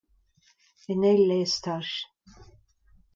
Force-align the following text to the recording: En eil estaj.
En 0.93 1.03
eil 1.11 1.29
estaj. 1.35 1.91